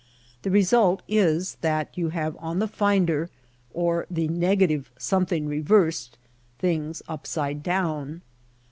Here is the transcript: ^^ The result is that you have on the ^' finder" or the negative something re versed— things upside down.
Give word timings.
^^ 0.39 0.41
The 0.41 0.49
result 0.49 1.03
is 1.07 1.57
that 1.61 1.95
you 1.95 2.09
have 2.09 2.35
on 2.39 2.57
the 2.57 2.65
^' 2.67 2.69
finder" 2.71 3.29
or 3.71 4.07
the 4.09 4.27
negative 4.29 4.89
something 4.97 5.45
re 5.47 5.59
versed— 5.61 6.17
things 6.57 7.03
upside 7.07 7.61
down. 7.61 8.23